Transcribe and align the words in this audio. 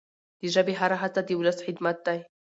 د 0.39 0.41
ژبي 0.53 0.73
هره 0.81 0.97
هڅه 1.03 1.21
د 1.23 1.29
ولس 1.39 1.57
خدمت 1.65 1.97
دی. 2.07 2.19